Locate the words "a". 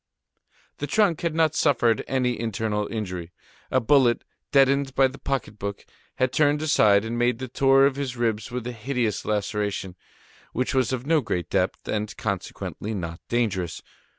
3.69-3.79, 8.65-8.71